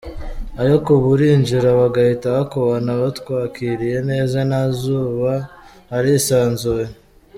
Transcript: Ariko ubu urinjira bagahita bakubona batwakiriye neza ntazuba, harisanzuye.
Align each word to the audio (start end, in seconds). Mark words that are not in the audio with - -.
Ariko 0.63 0.87
ubu 0.97 1.07
urinjira 1.15 1.69
bagahita 1.79 2.27
bakubona 2.37 2.91
batwakiriye 3.01 3.97
neza 4.09 4.37
ntazuba, 4.49 5.31
harisanzuye. 5.91 6.87